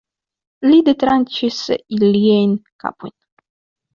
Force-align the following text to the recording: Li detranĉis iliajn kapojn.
Li 0.67 0.79
detranĉis 0.87 1.59
iliajn 1.97 2.57
kapojn. 2.85 3.15